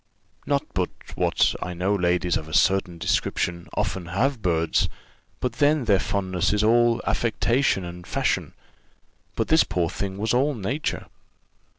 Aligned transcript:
Not 0.47 0.65
but 0.73 0.89
what 1.13 1.53
I 1.61 1.75
know 1.75 1.93
ladies 1.93 2.35
of 2.35 2.47
a 2.49 2.55
certain 2.55 2.97
description 2.97 3.67
often 3.75 4.07
have 4.07 4.41
birds, 4.41 4.89
but 5.39 5.53
then 5.61 5.85
their 5.85 5.99
fondness 5.99 6.53
is 6.53 6.63
all 6.63 7.03
affectation 7.05 7.85
and 7.85 8.07
fashion; 8.07 8.53
but 9.35 9.49
this 9.49 9.63
poor 9.63 9.91
thing 9.91 10.17
was 10.17 10.33
all 10.33 10.55
nature. 10.55 11.05